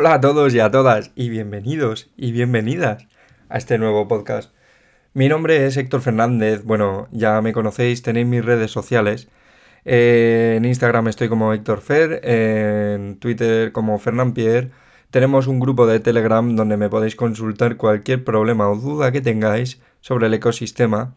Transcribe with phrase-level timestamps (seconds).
[0.00, 3.08] Hola a todos y a todas y bienvenidos y bienvenidas
[3.48, 4.54] a este nuevo podcast.
[5.12, 9.28] Mi nombre es Héctor Fernández, bueno, ya me conocéis, tenéis mis redes sociales.
[9.84, 14.70] Eh, en Instagram estoy como Héctor Fer, en Twitter como Fernand Pierre.
[15.10, 19.82] Tenemos un grupo de Telegram donde me podéis consultar cualquier problema o duda que tengáis
[20.00, 21.16] sobre el ecosistema,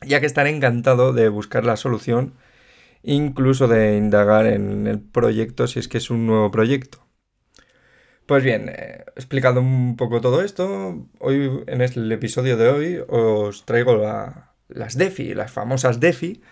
[0.00, 2.32] ya que estaré encantado de buscar la solución,
[3.02, 7.07] incluso de indagar en el proyecto si es que es un nuevo proyecto.
[8.28, 11.06] Pues bien, he explicado un poco todo esto.
[11.18, 13.96] Hoy, en el episodio de hoy, os traigo
[14.68, 16.42] las DeFi, las famosas DeFi.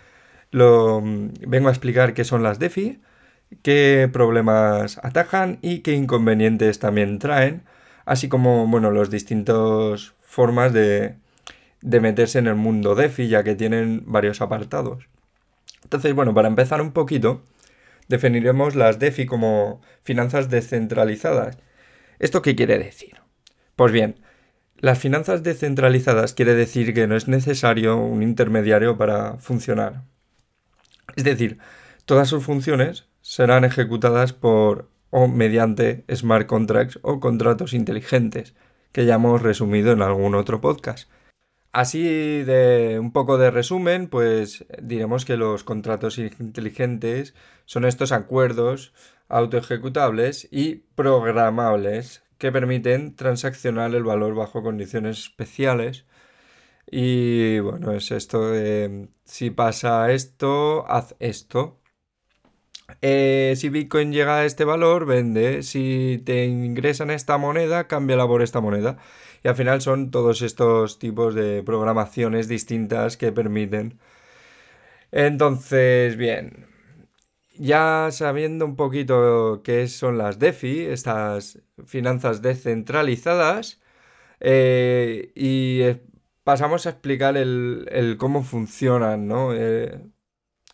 [0.53, 3.03] Lo, vengo a explicar qué son las DeFi,
[3.63, 7.65] qué problemas atajan y qué inconvenientes también traen,
[8.07, 11.17] así como, bueno, las distintas formas de,
[11.83, 15.09] de meterse en el mundo DeFi, ya que tienen varios apartados.
[15.85, 17.43] Entonces, bueno, para empezar un poquito,
[18.09, 21.59] definiremos las DeFi como finanzas descentralizadas.
[22.19, 23.21] ¿Esto qué quiere decir?
[23.77, 24.21] Pues bien,
[24.79, 30.03] las finanzas descentralizadas quiere decir que no es necesario un intermediario para funcionar.
[31.15, 31.59] Es decir,
[32.05, 38.55] todas sus funciones serán ejecutadas por o mediante smart contracts o contratos inteligentes,
[38.93, 41.09] que ya hemos resumido en algún otro podcast.
[41.73, 47.35] Así de un poco de resumen, pues diremos que los contratos inteligentes
[47.67, 48.95] son estos acuerdos
[49.29, 56.07] autoejecutables y programables que permiten transaccionar el valor bajo condiciones especiales.
[56.91, 58.53] Y bueno, es esto
[59.25, 61.81] si pasa esto, haz esto.
[63.03, 65.63] Eh, si Bitcoin llega a este valor, vende.
[65.63, 68.99] Si te ingresan esta moneda, cámbiala por esta moneda.
[69.43, 73.99] Y al final son todos estos tipos de programaciones distintas que permiten.
[75.13, 76.67] Entonces, bien,
[77.59, 83.81] ya sabiendo un poquito qué son las DeFi, estas finanzas descentralizadas,
[84.41, 86.03] eh, y eh,
[86.45, 89.55] pasamos a explicar el, cómo funcionan, ¿no?
[89.55, 90.01] Eh,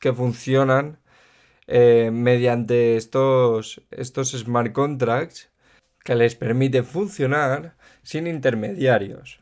[0.01, 1.01] que funcionan
[1.69, 5.51] mediante estos, estos smart contracts
[6.05, 9.42] que les permite funcionar sin intermediarios.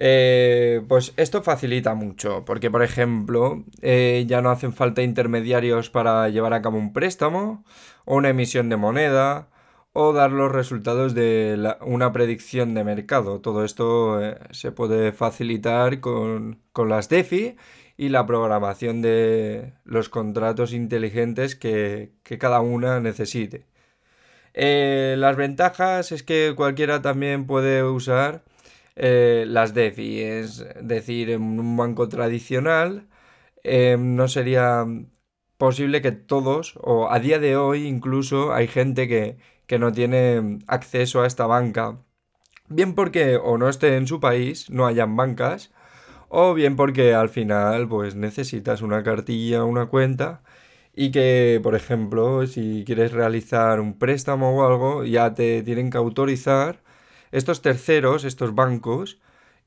[0.00, 6.28] Eh, pues esto facilita mucho, porque por ejemplo, eh, ya no hacen falta intermediarios para
[6.28, 7.64] llevar a cabo un préstamo
[8.04, 9.48] o una emisión de moneda
[9.92, 13.40] o dar los resultados de una predicción de mercado.
[13.40, 17.56] Todo esto eh, se puede facilitar con, las DeFi
[17.96, 23.66] y la programación de los contratos inteligentes que cada una necesite.
[24.54, 28.44] Las ventajas es que cualquiera también puede usar
[28.98, 33.08] eh, las DeFi, es decir, en un banco tradicional
[33.64, 34.86] eh, no sería
[35.56, 40.60] posible que todos, o a día de hoy incluso hay gente que, que no tiene
[40.66, 41.98] acceso a esta banca.
[42.68, 45.72] Bien porque o no esté en su país, no hayan bancas,
[46.28, 50.42] o bien porque al final pues necesitas una cartilla, una cuenta
[50.94, 55.98] y que, por ejemplo, si quieres realizar un préstamo o algo, ya te tienen que
[55.98, 56.82] autorizar
[57.30, 59.20] estos terceros, estos bancos,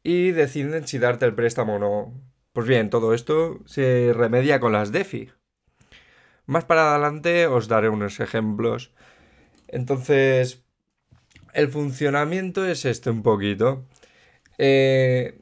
[0.03, 2.13] y deciden si darte el préstamo o no.
[2.53, 5.31] Pues bien, todo esto se remedia con las DeFi.
[6.45, 8.91] Más para adelante os daré unos ejemplos.
[9.67, 10.63] Entonces,
[11.53, 13.85] el funcionamiento es este un poquito.
[14.57, 15.39] Eh,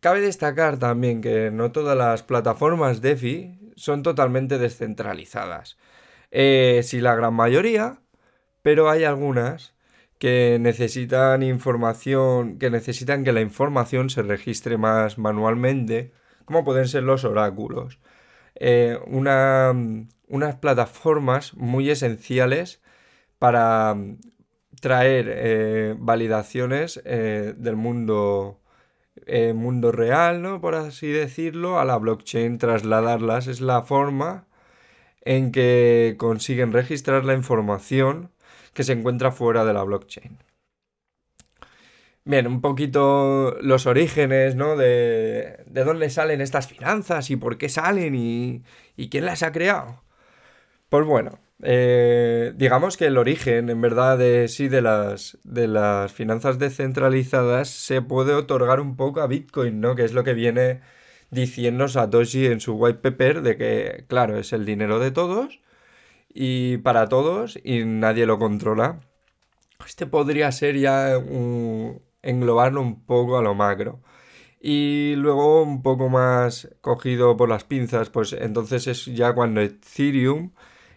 [0.00, 5.78] cabe destacar también que no todas las plataformas DeFi son totalmente descentralizadas.
[6.30, 8.00] Eh, sí, la gran mayoría,
[8.62, 9.74] pero hay algunas
[10.20, 16.12] que necesitan información, que necesitan que la información se registre más manualmente,
[16.44, 17.98] como pueden ser los oráculos.
[18.54, 22.82] Eh, unas plataformas muy esenciales
[23.38, 23.96] para
[24.80, 28.60] traer eh, validaciones del mundo
[29.26, 30.60] eh, mundo real, ¿no?
[30.60, 34.46] Por así decirlo, a la blockchain, trasladarlas es la forma
[35.22, 38.30] en que consiguen registrar la información
[38.72, 40.38] que se encuentra fuera de la blockchain.
[42.24, 44.76] Bien, un poquito los orígenes, ¿no?
[44.76, 48.62] De, de dónde salen estas finanzas y por qué salen y,
[48.96, 50.02] y quién las ha creado.
[50.90, 56.12] Pues bueno, eh, digamos que el origen, en verdad, de sí, de las, de las
[56.12, 59.94] finanzas descentralizadas se puede otorgar un poco a Bitcoin, ¿no?
[59.96, 60.80] Que es lo que viene
[61.30, 65.60] diciendo Satoshi en su white paper de que, claro, es el dinero de todos
[66.32, 69.00] y para todos y nadie lo controla.
[69.86, 71.14] Este podría ser ya
[72.22, 74.00] englobarlo un poco a lo macro.
[74.60, 80.52] Y luego un poco más cogido por las pinzas, pues entonces es ya cuando Ethereum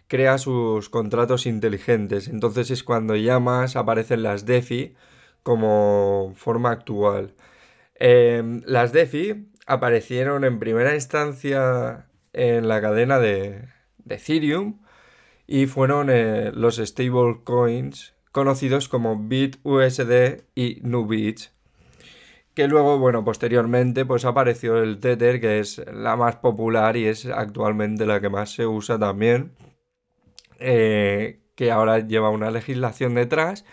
[0.07, 2.27] crea sus contratos inteligentes.
[2.27, 4.95] Entonces es cuando ya más aparecen las DeFi
[5.43, 7.35] como forma actual.
[7.95, 13.69] Em, las DeFi aparecieron en primera instancia en la cadena de,
[14.09, 14.82] Ethereum
[15.47, 21.53] y fueron eh, los stablecoins conocidos como BitUSD y NuBit
[22.53, 27.25] que luego, bueno, posteriormente pues apareció el Tether, que es la más popular y es
[27.25, 29.53] actualmente la que más se usa también,
[30.59, 33.65] eh, que ahora lleva una legislación detrás.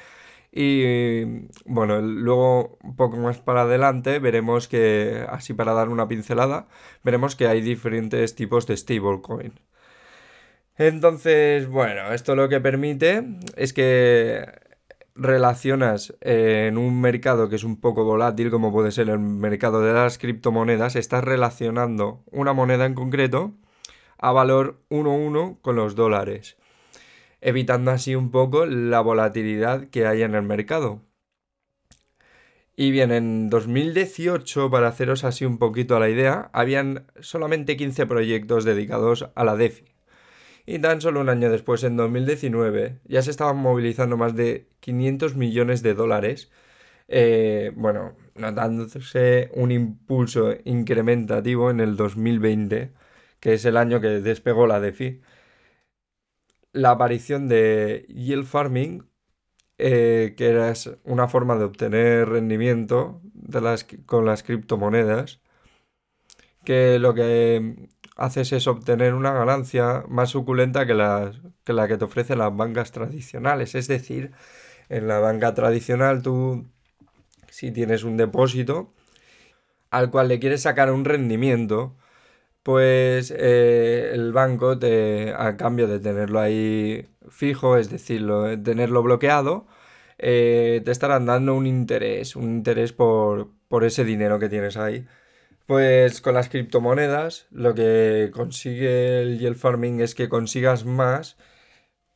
[0.53, 6.67] Y bueno, luego un poco más para adelante veremos que, así para dar una pincelada,
[7.05, 9.55] veremos que hay diferentes tipos de stablecoin.
[10.81, 13.23] Entonces, bueno, esto lo que permite
[13.55, 14.47] es que
[15.15, 19.83] relacionas eh, en un mercado que es un poco volátil, como puede ser el mercado
[19.83, 23.53] de las criptomonedas, estás relacionando una moneda en concreto
[24.17, 26.57] a valor 1-1 con los dólares,
[27.43, 31.03] evitando así un poco la volatilidad que hay en el mercado.
[32.75, 38.07] Y bien, en 2018, para haceros así un poquito a la idea, habían solamente 15
[38.07, 40.00] proyectos dedicados a la DeFi.
[40.71, 45.35] Y tan solo un año después, en 2019, ya se estaban movilizando más de 500
[45.35, 46.53] millones de dólares.
[47.09, 52.93] Eh, bueno, notándose un impulso incrementativo en el 2020,
[53.41, 55.21] que es el año que despegó la DeFi.
[56.73, 59.09] La aparición de yield farming,
[59.79, 65.41] eh, que era una forma de obtener rendimiento de las, con las criptomonedas,
[66.65, 67.89] que lo que
[68.21, 73.75] haces es obtener una ganancia más suculenta que, la que te ofrecen las bancas tradicionales.
[73.75, 74.33] Es decir,
[74.91, 76.67] en la banca tradicional tú,
[77.49, 78.93] si tienes un depósito
[79.91, 81.97] al cual le quieres sacar un rendimiento,
[82.63, 88.27] pues eh, el banco te, a cambio de tenerlo ahí fijo, es decir,
[88.65, 89.67] tenerlo bloqueado,
[90.19, 95.07] eh, te estarán dando un interés, un interés por ese dinero que tienes ahí.
[95.71, 101.39] Pues con las criptomonedas lo que consigue el yield farming es que consigas más,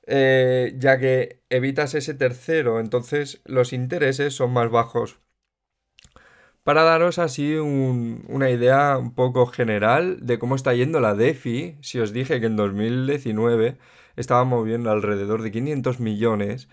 [0.08, 5.20] eh, ya que evitas ese tercero, entonces los intereses son más bajos.
[6.64, 12.00] Para daros así una idea un poco general de cómo está yendo la DeFi, si
[12.00, 13.78] os dije que en 2019
[14.16, 16.68] estaba moviendo alrededor de 500 millones,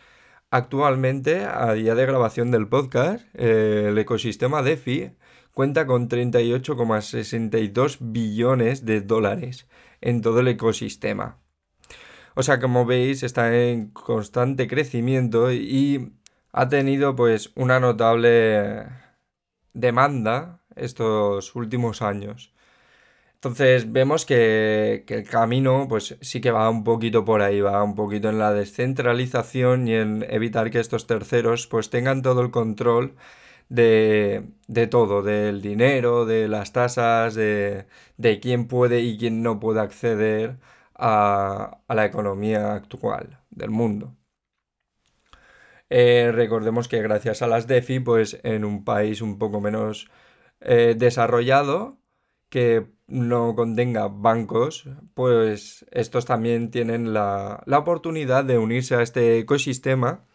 [0.50, 5.12] actualmente, a día de grabación del podcast, eh, el ecosistema DeFi
[5.54, 9.68] cuenta con 38,62 billones de dólares
[10.02, 11.38] en todo el ecosistema.
[12.36, 16.14] O sea, como veis, está en constante crecimiento y
[16.54, 18.86] ha tenido pues una notable
[19.74, 22.54] demanda estos últimos años.
[23.36, 27.84] Entonces vemos que, que, el camino pues sí que va un poquito por ahí, va
[27.84, 32.52] un poquito en la descentralización y en evitar que estos terceros pues tengan todo el
[32.52, 33.16] control
[33.72, 37.86] de, todo, del dinero, de las tasas, de,
[38.42, 40.58] quién puede y quién no puede acceder
[40.96, 44.16] a, la economía actual del mundo.
[45.90, 50.10] Eh, recordemos que gracias a las DeFi, pues en un país un poco menos
[50.62, 51.98] eh, desarrollado,
[52.50, 59.40] que no contenga bancos, pues estos también tienen la, la oportunidad de unirse a este
[59.40, 60.26] ecosistema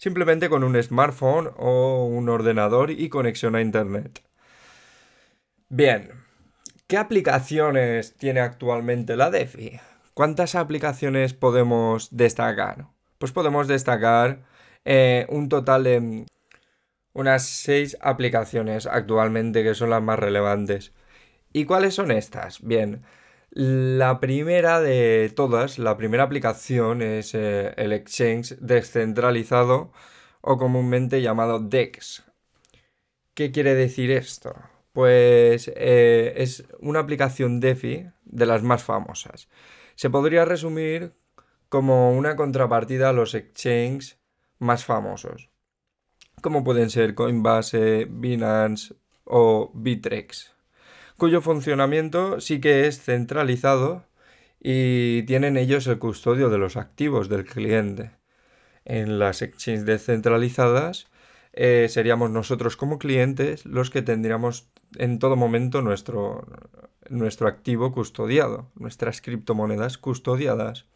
[0.00, 4.22] simplemente con un smartphone o un ordenador y conexión a Internet.
[5.68, 6.12] Bien,
[6.86, 9.78] ¿qué aplicaciones tiene actualmente la DeFi?
[10.14, 12.86] ¿Cuántas aplicaciones podemos destacar?
[13.18, 14.42] Pues podemos destacar
[14.86, 16.24] eh, un total de
[17.12, 20.94] unas 6 aplicaciones actualmente que son las más relevantes.
[21.52, 22.62] ¿Y cuáles son estas?
[22.62, 23.02] Bien,
[23.50, 29.92] la primera de todas, la primera aplicación es eh, el Exchange descentralizado
[30.40, 32.24] o comúnmente llamado DEX.
[33.34, 34.54] ¿Qué quiere decir esto?
[34.92, 39.48] Pues eh, es una aplicación DeFi de las más famosas.
[39.96, 41.12] Se podría resumir
[41.68, 44.18] como una contrapartida a los exchanges
[44.58, 45.50] más famosos,
[46.40, 50.54] como pueden ser Coinbase, Binance o Bitrex
[51.20, 54.06] cuyo funcionamiento sí que es centralizado
[54.58, 58.12] y tienen ellos el custodio de los activos del cliente.
[58.86, 61.08] En las exchanges descentralizadas
[61.52, 66.46] eh, seríamos nosotros como clientes los que tendríamos en todo momento nuestro,
[67.10, 70.86] nuestro activo custodiado, nuestras criptomonedas custodiadas.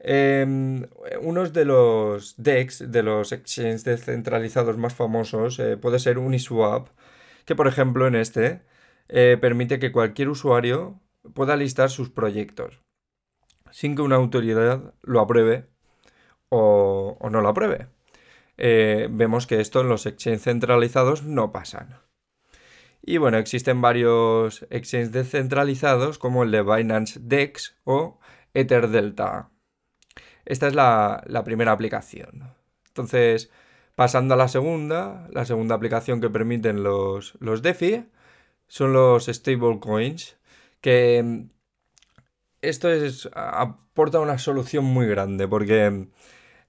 [0.00, 0.86] Em,
[1.22, 6.88] uno de los DEX, de los exchanges descentralizados más famosos, eh, puede ser Uniswap,
[7.44, 8.66] que por ejemplo en este
[9.08, 11.00] eh, permite que cualquier usuario
[11.34, 12.82] pueda listar sus proyectos.
[13.70, 15.66] sin que una autoridad lo apruebe
[16.48, 17.88] o, no lo apruebe.
[18.56, 22.00] Eh, vemos que esto en los exchanges centralizados no pasan.
[23.02, 28.18] Y bueno, existen varios exchanges descentralizados como el de Binance DEX o
[28.54, 29.50] EtherDelta.
[30.44, 32.54] Esta es la, primera aplicación.
[32.88, 33.50] Entonces,
[33.94, 38.06] pasando a la segunda, la segunda aplicación que permiten los, los DeFi
[38.68, 40.36] son los stablecoins,
[40.80, 41.46] que
[42.62, 46.08] esto es, aporta una solución muy grande porque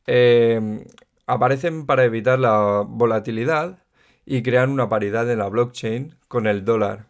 [0.08, 0.86] eh,
[1.28, 3.84] aparecen para evitar la volatilidad
[4.26, 7.08] y crean una paridad en la blockchain con el dólar.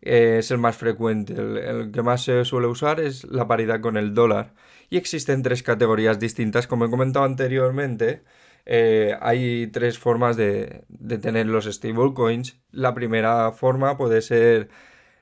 [0.00, 4.14] es el más frecuente, el, que más se suele usar es la paridad con el
[4.14, 4.54] dólar.
[4.90, 8.22] Y existen tres categorías distintas, como he comentado anteriormente.
[8.66, 12.60] Eh, hay tres formas de, de tener los stablecoins.
[12.70, 14.68] La primera forma puede ser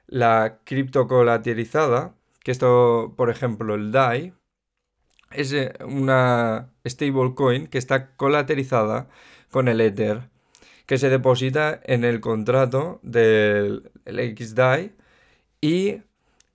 [0.06, 4.34] la criptocolateralizada, que esto, por ejemplo, el DAI,
[5.32, 9.08] es eh, una stablecoin que está colateralizada
[9.50, 10.30] con el Ether,
[10.87, 14.92] que se deposita en el contrato del XDAI
[15.61, 16.02] y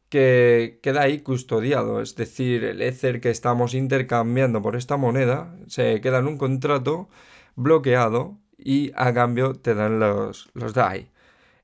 [0.10, 6.00] que queda ahí custodiado, es decir, el Ether que estamos intercambiando por esta moneda se
[6.02, 7.10] queda en un contrato
[7.56, 11.12] bloqueado y a cambio te dan los, los DAI.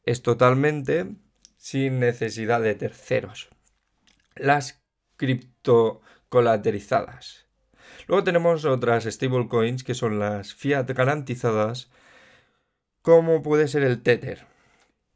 [0.04, 1.16] Es totalmente
[1.58, 3.50] sin necesidad de terceros.
[4.36, 4.84] Las
[5.16, 7.48] cripto colaterizadas.
[8.08, 11.90] Luego tenemos otras stablecoins que son las fiat garantizadas,
[13.02, 14.46] como puede ser el Tether.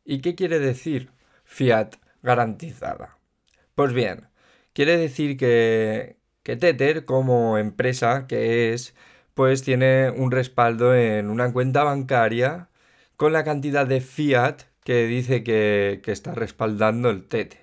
[0.06, 1.12] ¿Y qué quiere decir
[1.44, 3.17] fiat garantizada?
[3.78, 4.28] Pues bien,
[4.74, 8.96] quiere decir que, que Tether como empresa que es,
[9.36, 12.70] pues tiene un respaldo en una cuenta bancaria
[13.18, 17.60] con la cantidad de fiat que dice que, que está respaldando el Tether.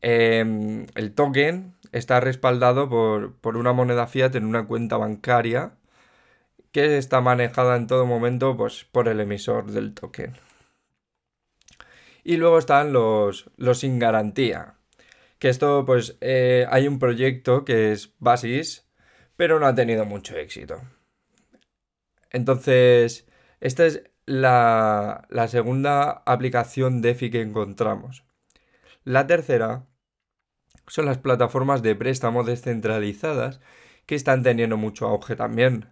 [0.00, 5.74] Em, el token está respaldado por, una moneda fiat en una cuenta bancaria
[6.72, 10.34] que está manejada en todo momento pues, por el emisor del token.
[12.24, 14.76] Y luego están los, los sin garantía.
[15.42, 18.88] Que esto, pues, eh, hay un proyecto que es Basis,
[19.34, 20.80] pero no ha tenido mucho éxito.
[22.30, 23.26] Entonces,
[23.58, 28.24] esta es la, la segunda aplicación DeFi que encontramos.
[29.02, 29.88] La tercera
[30.86, 33.58] son las plataformas de préstamo descentralizadas
[34.06, 35.88] que están teniendo mucho auge también.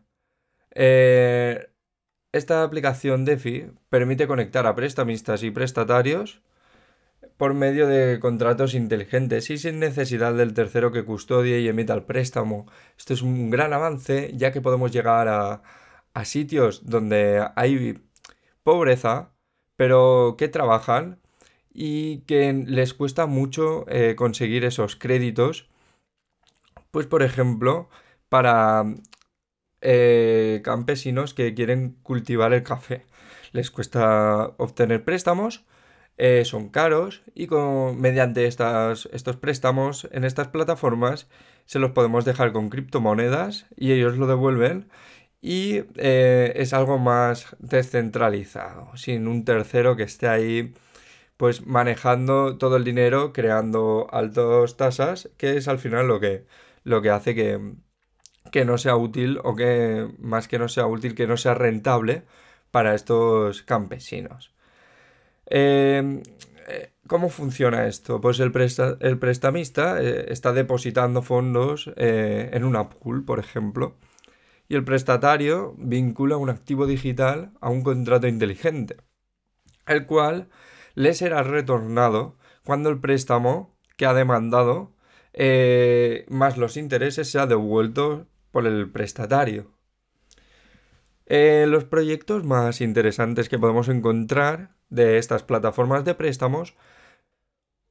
[0.76, 1.73] Eh,
[2.30, 6.40] esta aplicación DeFi permite conectar a prestamistas y prestatarios
[7.41, 12.03] por medio de contratos inteligentes y sin necesidad del tercero que custodie y emita el
[12.03, 12.67] préstamo.
[12.99, 15.63] Esto es un gran avance ya que podemos llegar a,
[16.25, 17.99] sitios donde hay
[18.63, 19.33] pobreza,
[19.77, 21.19] pero que trabajan
[21.73, 25.71] y que les cuesta mucho eh, conseguir esos créditos.
[26.91, 27.89] Pues por ejemplo,
[28.29, 28.85] para
[29.81, 33.07] eh, campesinos que quieren cultivar el café.
[33.53, 35.65] Les cuesta obtener préstamos,
[36.23, 37.49] eh, son caros y
[37.97, 41.29] mediante estas, estos préstamos en estas plataformas
[41.65, 44.91] se los podemos dejar con criptomonedas y ellos lo devuelven
[45.43, 50.75] y es algo más descentralizado, sin un tercero que esté ahí
[51.41, 56.45] pues manejando todo el dinero, creando altas tasas, que es al final lo que,
[56.85, 57.59] lo que hace que,
[58.53, 62.25] que no sea útil o que más que no sea útil, que no sea rentable
[62.71, 64.53] para estos campesinos.
[65.50, 66.23] Em,
[66.69, 68.21] eh, ¿Cómo funciona esto?
[68.21, 68.52] Pues el,
[69.00, 73.97] el prestamista eh, está depositando fondos eh, en una pool, por ejemplo,
[74.69, 78.97] y el prestatario vincula un activo digital a un contrato inteligente,
[79.87, 80.50] el cual
[80.95, 84.95] le será retornado cuando el préstamo que ha demandado
[85.33, 89.73] eh, más los intereses sea devuelto por el prestatario.
[91.26, 96.75] Los proyectos más interesantes que podemos encontrar de estas plataformas de préstamos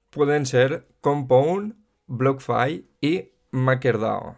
[0.09, 1.75] pueden ser Compound,
[2.07, 4.37] BlockFi y MakerDAO.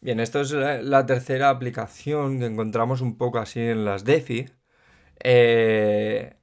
[0.00, 4.46] Bien, esto es la, tercera aplicación que encontramos un poco así en las DeFi.
[5.22, 6.36] Eh,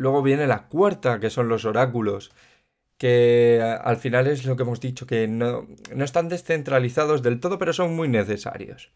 [0.00, 2.32] Luego viene la cuarta, que son los oráculos,
[2.96, 5.66] que al final es lo que hemos dicho, que no,
[5.98, 8.92] están descentralizados del todo, pero son muy necesarios.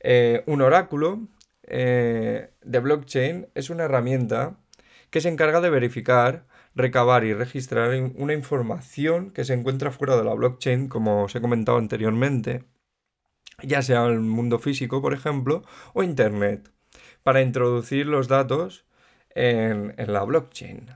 [0.00, 1.28] Eh, un oráculo
[1.62, 4.58] eh, de blockchain es una herramienta
[5.10, 10.24] que se encarga de verificar, recabar y registrar una información que se encuentra fuera de
[10.24, 12.64] la blockchain, como os he comentado anteriormente,
[13.62, 16.70] ya sea el mundo físico, por ejemplo, o Internet,
[17.22, 18.86] para introducir los datos
[19.30, 20.90] en, la blockchain.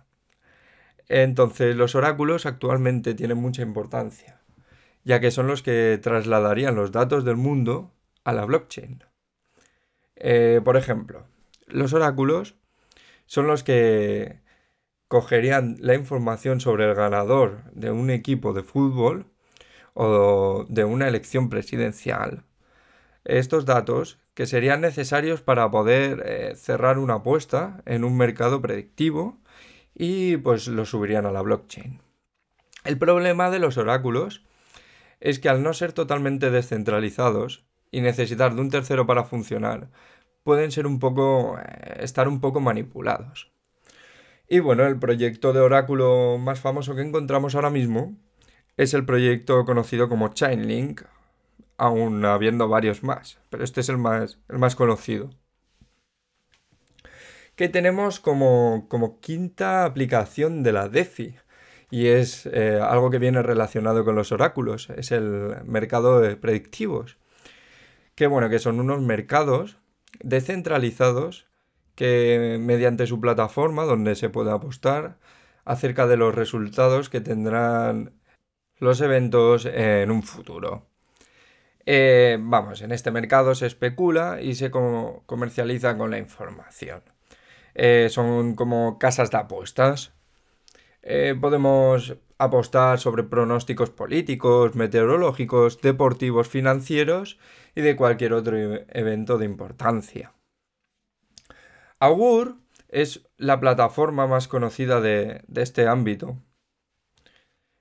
[1.08, 4.38] Entonces los oráculos actualmente tienen mucha importancia.
[5.04, 7.92] ya que son los que trasladarían los datos del mundo
[8.22, 9.02] a la blockchain.
[10.14, 11.26] Eh, por ejemplo,
[11.66, 12.54] los oráculos
[13.32, 14.40] son los que
[15.08, 19.24] cogerían la información sobre el ganador de un equipo de fútbol
[19.94, 22.44] o de una elección presidencial.
[23.24, 29.40] Estos datos que serían necesarios para poder eh, cerrar una apuesta en un mercado predictivo
[29.94, 32.02] y pues lo subirían a la blockchain.
[32.84, 34.44] El problema de los oráculos
[35.20, 39.88] es que al no ser totalmente descentralizados y necesitar de un tercero para funcionar,
[40.42, 43.52] pueden ser un poco eh, estar un poco manipulados.
[44.48, 48.16] Y bueno, el proyecto de oráculo más famoso que encontramos ahora mismo
[48.76, 51.02] es el proyecto conocido como Chainlink,
[51.78, 55.30] aún habiendo varios más, pero este es el más, el más conocido.
[57.56, 61.36] Que tenemos como, como quinta aplicación de la DeFi,
[61.90, 67.18] y es eh, algo que viene relacionado con los oráculos, es el mercado de predictivos.
[68.14, 69.78] Que bueno, que son unos mercados
[70.20, 71.48] descentralizados
[71.94, 75.18] que mediante su plataforma donde se puede apostar
[75.64, 78.12] acerca de los resultados que tendrán
[78.78, 80.86] los eventos en un futuro.
[81.86, 87.02] Eh, vamos, en este mercado se especula y se comercializa con la información.
[87.74, 90.12] Eh, son como casas de apuestas
[91.02, 97.38] eh, podemos apostar sobre pronósticos políticos, meteorológicos, deportivos, financieros
[97.74, 100.32] y de cualquier otro e-, evento de importancia.
[102.00, 102.56] Augur
[102.88, 106.42] es la plataforma más conocida de, este ámbito.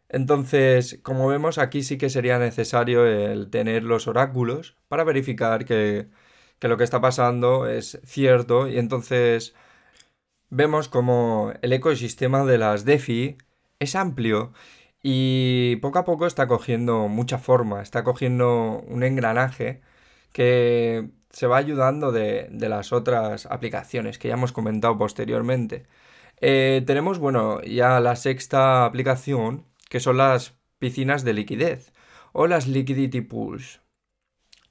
[0.09, 6.09] Entonces, como vemos, aquí sí que sería necesario el tener los oráculos para verificar que,
[6.59, 9.55] que lo que está pasando es cierto y entonces
[10.49, 13.37] vemos como el ecosistema de las DeFi
[13.81, 14.53] es amplio
[15.03, 19.81] y poco a poco está cogiendo mucha forma, está cogiendo un engranaje
[20.33, 25.87] que se va ayudando de, las otras aplicaciones que ya hemos comentado posteriormente.
[26.41, 31.93] Eh, tenemos, bueno, ya la sexta aplicación, que son las piscinas de liquidez
[32.33, 33.81] o las liquidity pools.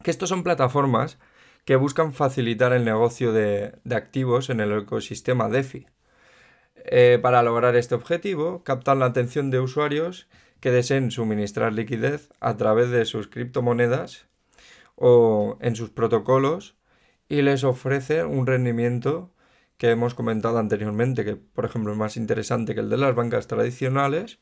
[0.02, 1.18] Que estos son plataformas
[1.64, 5.86] que buscan facilitar el negocio de, activos en el ecosistema DeFi.
[6.92, 10.26] Eh, para lograr este objetivo, captan la atención de usuarios
[10.58, 14.26] que deseen suministrar liquidez a través de sus criptomonedas
[14.96, 16.74] o en sus protocolos
[17.28, 19.30] y les ofrece un rendimiento
[19.76, 23.46] que hemos comentado anteriormente, que por ejemplo es más interesante que el de las bancas
[23.46, 24.40] tradicionales.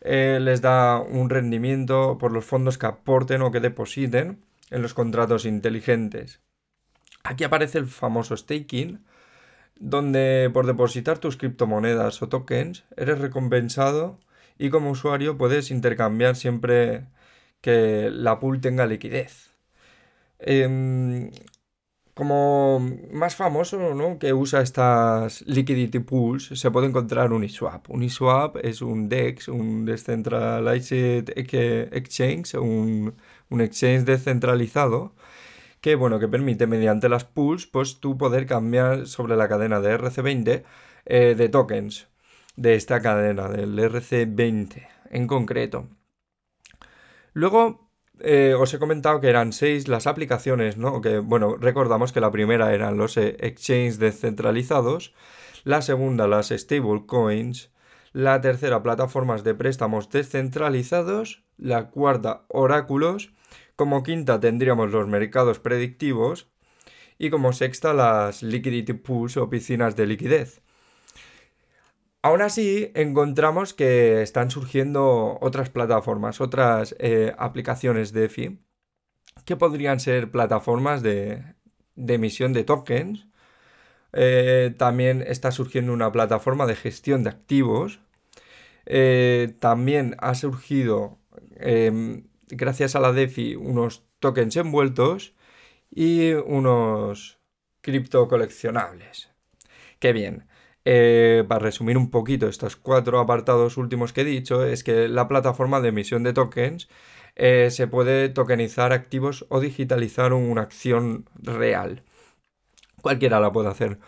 [0.00, 4.94] Eh, les da un rendimiento por los fondos que aporten o que depositen en los
[4.94, 6.40] contratos inteligentes.
[7.22, 9.04] Aquí aparece el famoso staking,
[9.76, 14.18] donde por depositar tus criptomonedas o tokens eres recompensado
[14.58, 17.06] y como usuario puedes intercambiar siempre
[17.60, 19.52] que la pool tenga liquidez.
[20.38, 21.30] Em,
[22.14, 22.80] como
[23.10, 24.18] más famoso ¿no?
[24.18, 27.88] que usa estas liquidity pools se puede encontrar Uniswap.
[27.90, 33.14] Uniswap es un DEX, un Decentralized Exchange, un,
[33.48, 35.14] un exchange descentralizado
[35.82, 39.98] que, bueno, que permite mediante las pools pues tú poder cambiar sobre la cadena de
[39.98, 40.62] RC20
[41.04, 42.08] eh, de tokens
[42.56, 45.88] de esta cadena, del RC20 en concreto.
[47.32, 47.90] Luego
[48.20, 51.00] eh, os he comentado que eran seis las aplicaciones, ¿no?
[51.00, 55.14] Que, bueno, recordamos que la primera eran los eh, exchanges descentralizados,
[55.64, 57.72] la segunda las stablecoins,
[58.12, 63.32] la tercera plataformas de préstamos descentralizados, la cuarta oráculos,
[63.76, 66.48] como quinta tendríamos los mercados predictivos
[67.18, 70.62] y como sexta las liquidity pools o piscinas de liquidez.
[72.24, 78.58] Aún así, encontramos que están surgiendo otras plataformas, otras eh, aplicaciones de DeFi,
[79.44, 81.44] que podrían ser plataformas de,
[81.96, 83.26] emisión de tokens.
[84.12, 88.00] Eh, también está surgiendo una plataforma de gestión de activos.
[88.86, 91.18] Eh, también ha surgido
[91.56, 95.34] em, gracias a la DeFi unos tokens envueltos
[95.90, 97.38] y unos
[97.80, 99.30] cripto coleccionables.
[99.98, 100.46] Qué bien.
[100.84, 105.28] Eh, para resumir un poquito estos cuatro apartados últimos que he dicho, es que la
[105.28, 106.88] plataforma de emisión de tokens
[107.36, 112.02] eh, se puede tokenizar activos o digitalizar una acción real.
[113.00, 113.98] Cualquiera la puede hacer.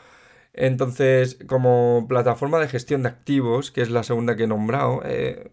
[0.53, 5.51] Entonces, como plataforma de gestión de activos, que es la segunda que he nombrado, eh,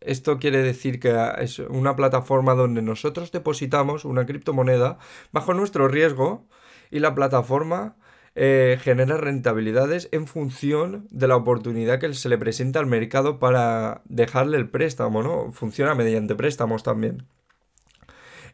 [0.00, 4.98] esto quiere decir que es una plataforma donde nosotros depositamos una criptomoneda
[5.32, 6.46] bajo nuestro riesgo
[6.90, 7.96] y la plataforma
[8.34, 14.02] eh, genera rentabilidades en función de la oportunidad que se le presenta al mercado para
[14.04, 15.52] dejarle el préstamo, ¿no?
[15.52, 17.26] Funciona mediante préstamos también.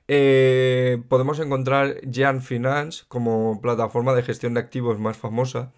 [0.08, 5.72] Eh, podemos encontrar Jan Finance como plataforma de gestión de activos más famosa.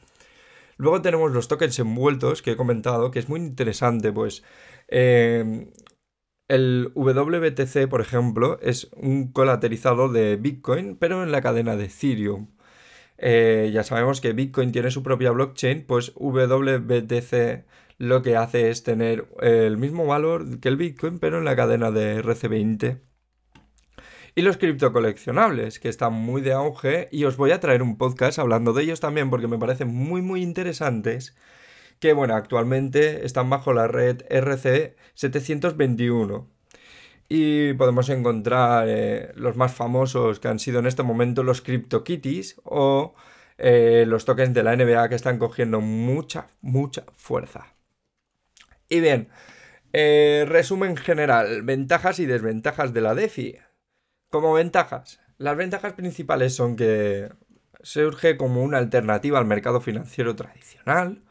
[0.78, 4.44] Luego tenemos los tokens envueltos que he comentado, que es muy interesante, pues
[4.88, 5.68] eh,
[6.48, 12.48] el WBTC, por ejemplo, es un colaterizado de Bitcoin, pero en la cadena de Ethereum.
[13.18, 17.66] Eh, ya sabemos que Bitcoin tiene su propia blockchain, pues WBTC
[17.98, 21.90] lo que hace es tener el mismo valor que el Bitcoin, pero en la cadena
[21.90, 23.00] de RC20.
[24.38, 28.38] Y los criptocoleccionables, que están muy de auge, y os voy a traer un podcast
[28.38, 31.34] hablando de ellos también porque me parecen muy muy interesantes,
[31.98, 36.46] que bueno, actualmente están bajo la red RC721
[37.28, 42.60] y podemos encontrar eh, los más famosos que han sido en este momento los CryptoKitties
[42.62, 43.16] o
[43.58, 47.74] eh, los tokens de la NBA que están cogiendo mucha, mucha fuerza.
[48.88, 49.30] Y bien,
[49.92, 53.58] eh, resumen general, ventajas y desventajas de la DeFi.
[54.30, 57.30] Como ventajas, las ventajas principales son que
[57.82, 61.22] surge como una alternativa al mercado financiero tradicional,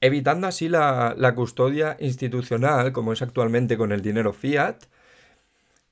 [0.00, 4.84] evitando así la, la custodia institucional como es actualmente con el dinero fiat,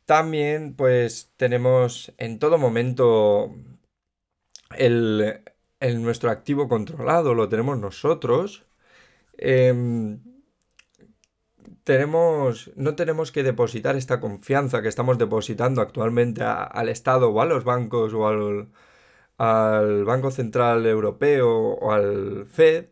[0.06, 3.54] también, pues, tenemos en todo momento
[4.76, 5.40] el,
[5.80, 8.66] nuestro activo controlado, lo tenemos nosotros.
[9.38, 10.20] Em,
[11.84, 17.46] tenemos, no tenemos que depositar esta confianza que estamos depositando actualmente al Estado o a
[17.46, 18.68] los bancos o al,
[20.04, 22.86] Banco Central Europeo o al Fed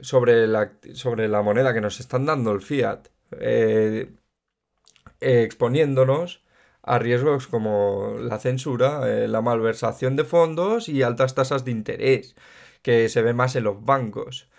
[0.00, 3.08] sobre, la, sobre la moneda que nos están dando, el fiat.
[3.32, 4.10] Eh,
[5.20, 6.42] exponiéndonos
[6.82, 12.34] a riesgos como la censura, eh, la malversación de fondos y altas tasas de interés,
[12.82, 14.49] que se ve más en los bancos.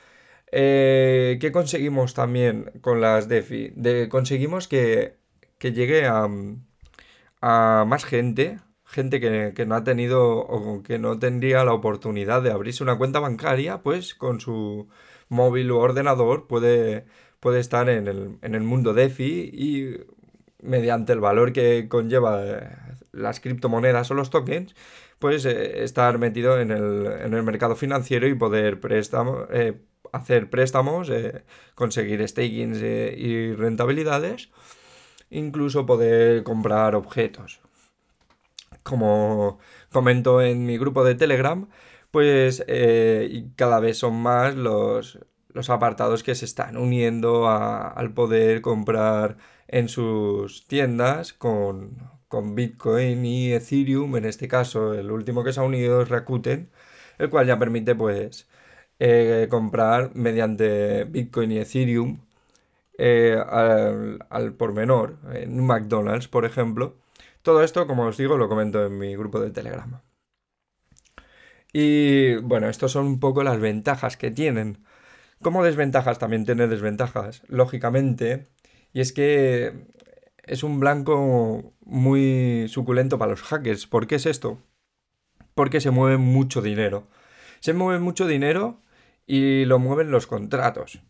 [0.51, 3.73] Eh, ¿Qué conseguimos también con las DeFi?
[4.09, 5.17] conseguimos que,
[5.59, 6.27] llegue a,
[7.85, 12.83] más gente, gente que, no ha tenido o que no tendría la oportunidad de abrirse
[12.83, 14.89] una cuenta bancaria, pues con su
[15.29, 17.05] móvil o ordenador puede,
[17.39, 19.97] puede estar en el, en el mundo DeFi y
[20.61, 22.69] mediante el valor que conlleva eh,
[23.11, 24.75] las criptomonedas o los tokens,
[25.19, 29.79] pues eh, estar metido en el, mercado financiero y poder préstamo, eh,
[30.11, 31.11] hacer préstamos,
[31.75, 34.49] conseguir stakings y rentabilidades,
[35.29, 37.61] incluso poder comprar objetos.
[38.83, 39.59] Como
[39.91, 41.67] comento en mi grupo de Telegram,
[42.11, 42.65] pues
[43.55, 45.19] cada vez son más los,
[45.53, 51.97] los apartados que se están uniendo al poder comprar en sus tiendas con,
[52.55, 54.15] Bitcoin y Ethereum.
[54.15, 56.71] En este caso, el último que se ha unido es Rakuten,
[57.17, 58.47] el cual ya permite pues
[59.03, 62.19] eh, comprar mediante Bitcoin y Ethereum
[62.99, 66.97] eh, al, al, por menor, en McDonald's, por ejemplo.
[67.41, 70.01] Todo esto, como os digo, lo comento en mi grupo de Telegram.
[71.73, 74.85] Y bueno, estas son un poco las ventajas que tienen.
[75.41, 77.41] Como desventajas también tiene desventajas.
[77.47, 78.49] Lógicamente,
[78.93, 79.87] y es que
[80.43, 83.87] es un blanco muy suculento para los hackers.
[83.87, 84.59] ¿Por qué es esto?
[85.55, 87.07] Porque se mueve mucho dinero.
[87.61, 88.79] Se mueve mucho dinero
[89.31, 91.01] y lo mueven los contratos.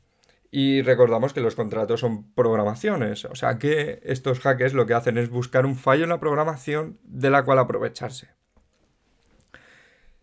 [0.52, 5.18] Y recordamos que los contratos son programaciones, o sea que estos hackers lo que hacen
[5.18, 8.28] es buscar un fallo en la programación de la cual aprovecharse.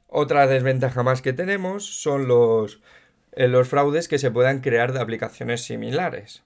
[0.06, 2.80] Otra desventaja más que tenemos son los,
[3.32, 6.44] eh, los fraudes que se puedan crear de aplicaciones similares.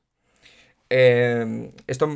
[0.89, 2.09] Em, esto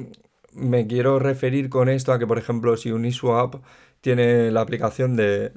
[0.54, 3.56] me quiero referir con esto a que, por ejemplo, si Uniswap
[4.06, 5.50] tiene la aplicación de,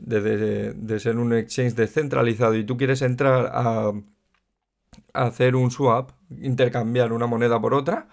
[0.97, 3.93] ser un exchange descentralizado y tú quieres entrar a,
[5.13, 8.07] hacer un swap, intercambiar una moneda por otra,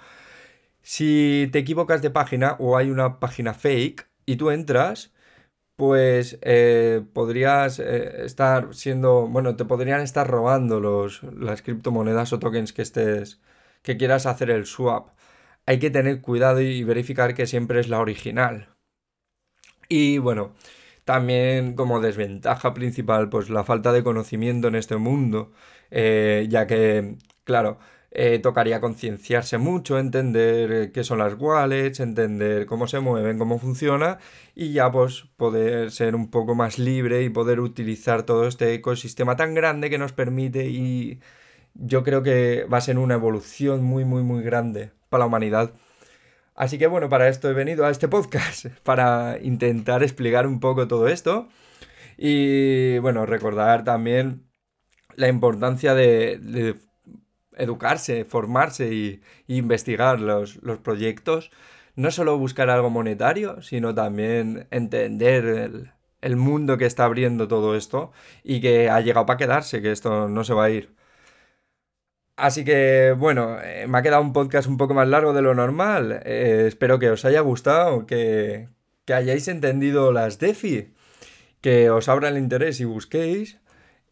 [0.83, 5.15] si te equivocas de página o hay una página fake y tú entras,
[5.77, 12.39] pues eh, podrías eh, estar siendo, bueno, te podrían estar robando los, las criptomonedas o
[12.39, 13.41] tokens que estés
[13.83, 15.11] que quieras hacer el swap.
[15.67, 18.76] Hay que tener cuidado y verificar que siempre es la original.
[19.89, 20.53] Y bueno,
[21.05, 25.53] también como desventaja principal, pues la falta de conocimiento en este mundo,
[25.91, 27.79] eh, ya que, claro,
[28.11, 34.19] eh, tocaría concienciarse mucho, entender qué son las wallets, entender cómo se mueven, cómo funciona
[34.55, 39.37] y ya pues poder ser un poco más libre y poder utilizar todo este ecosistema
[39.37, 41.21] tan grande que nos permite y
[41.75, 45.73] yo creo que va a ser una evolución muy, muy, muy grande para la humanidad.
[46.57, 50.89] Así que bueno, para esto he venido a este podcast, para intentar explicar un poco
[50.89, 51.49] todo esto.
[52.19, 54.47] Y bueno, recordar también
[55.17, 56.77] la importancia de,
[57.57, 61.51] educarse, formarse y, investigar los, proyectos.
[61.95, 68.13] No solo buscar algo monetario, sino también entender el, mundo que está abriendo todo esto
[68.45, 70.95] y que ha llegado para quedarse, que esto no se va a ir.
[72.37, 75.55] Así que bueno, eh, me ha quedado un podcast un poco más largo de lo
[75.55, 76.21] normal.
[76.25, 78.69] Eh, espero que os haya gustado, que,
[79.07, 80.93] que hayáis entendido las DeFi,
[81.63, 83.59] que os abra el interés y busquéis.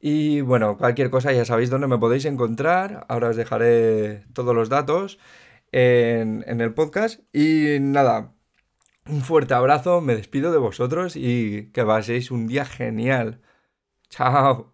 [0.01, 3.07] Y bueno, cualquier cosa ya sabéis dónde me podéis encontrar.
[3.09, 5.19] Ahora os dejaré todos los datos
[5.73, 7.21] en, en el podcast.
[7.33, 8.35] Y nada,
[9.09, 13.41] un fuerte abrazo, me despido de vosotros y que paséis un día genial.
[14.11, 14.74] Chao.